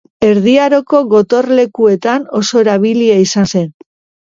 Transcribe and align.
Erdi 0.27 0.53
Aroko 0.67 1.01
gotorlekuetan 1.11 2.27
oso 2.41 2.65
erabilia 2.65 3.21
izan 3.29 3.55
zen. 3.55 3.73